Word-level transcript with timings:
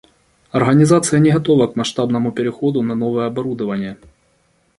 Организация 0.51 1.19
не 1.19 1.29
готова 1.29 1.67
к 1.67 1.75
масштабному 1.75 2.31
переходу 2.31 2.81
на 2.81 2.95
новое 2.95 3.27
оборудование 3.27 3.97